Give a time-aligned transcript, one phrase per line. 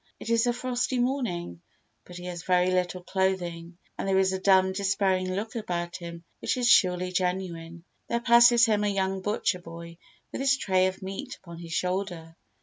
[0.19, 1.61] It is a frosty morning
[2.05, 6.23] but he has very little clothing, and there is a dumb despairing look about him
[6.39, 7.83] which is surely genuine.
[8.07, 9.99] There passes him a young butcher boy
[10.31, 12.35] with his tray of meat upon his shoulder.